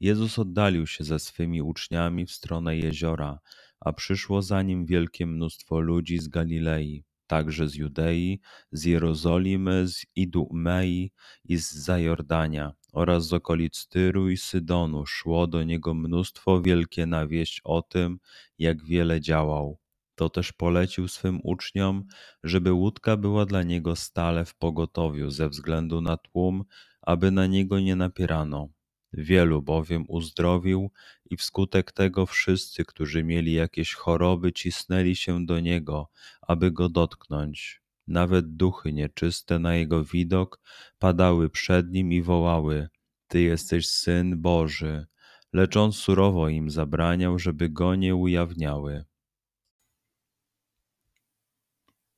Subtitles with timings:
[0.00, 3.38] Jezus oddalił się ze swymi uczniami w stronę jeziora,
[3.80, 8.40] a przyszło za nim wielkie mnóstwo ludzi z Galilei, także z Judei,
[8.72, 11.12] z Jerozolimy, z Idumei
[11.44, 17.26] i z Zajordania oraz z okolic Tyru i Sydonu szło do niego mnóstwo wielkie na
[17.26, 18.18] wieść o tym,
[18.58, 19.78] jak wiele działał.
[20.14, 22.04] To też polecił swym uczniom,
[22.44, 26.64] żeby łódka była dla niego stale w pogotowiu ze względu na tłum,
[27.02, 28.68] aby na niego nie napierano
[29.12, 30.90] Wielu bowiem uzdrowił
[31.30, 36.10] i wskutek tego wszyscy, którzy mieli jakieś choroby, cisnęli się do niego,
[36.42, 37.82] aby go dotknąć.
[38.08, 40.60] Nawet duchy nieczyste na jego widok
[40.98, 42.88] padały przed nim i wołały:
[43.28, 45.06] Ty jesteś syn Boży,
[45.52, 49.04] lecz on surowo im zabraniał, żeby go nie ujawniały.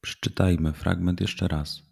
[0.00, 1.91] Przeczytajmy fragment jeszcze raz.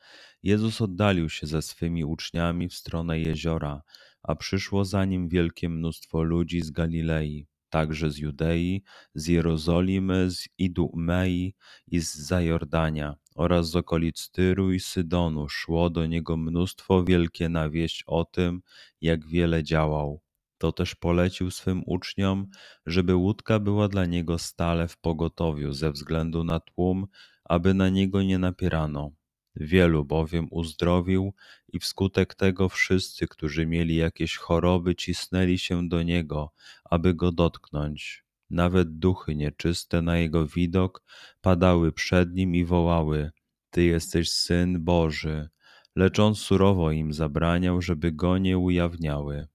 [0.43, 3.81] Jezus oddalił się ze swymi uczniami w stronę jeziora,
[4.23, 8.83] a przyszło za nim wielkie mnóstwo ludzi z Galilei, także z Judei,
[9.15, 11.55] z Jerozolimy, z Idumei
[11.87, 17.69] i z Zajordania oraz z okolic Tyru i Sydonu szło do niego mnóstwo wielkie na
[17.69, 18.61] wieść o tym,
[19.01, 20.21] jak wiele działał.
[20.57, 22.47] To też polecił swym uczniom,
[22.85, 27.07] żeby łódka była dla niego stale w pogotowiu ze względu na tłum,
[27.43, 29.11] aby na niego nie napierano.
[29.55, 31.33] Wielu bowiem uzdrowił
[31.67, 36.51] i wskutek tego wszyscy, którzy mieli jakieś choroby, cisnęli się do niego,
[36.83, 38.25] aby go dotknąć.
[38.49, 41.03] Nawet duchy nieczyste na jego widok
[41.41, 43.31] padały przed nim i wołały:
[43.69, 45.49] Ty jesteś syn Boży,
[45.95, 49.47] lecz on surowo im zabraniał, żeby go nie ujawniały.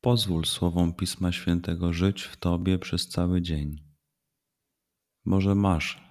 [0.00, 3.76] Pozwól słowom Pisma Świętego żyć w Tobie przez cały dzień.
[5.24, 6.05] Może masz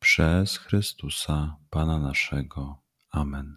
[0.00, 2.82] przez Chrystusa Pana naszego.
[3.10, 3.56] Amen.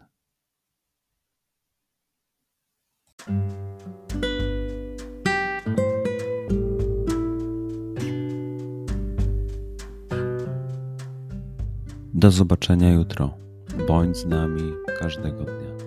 [12.13, 13.37] Do zobaczenia jutro.
[13.87, 15.82] Bądź z nami każdego dnia.